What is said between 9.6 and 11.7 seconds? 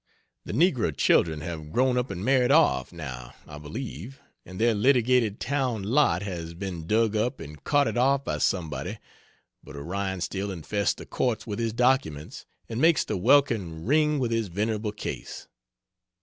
but Orion still infests the courts with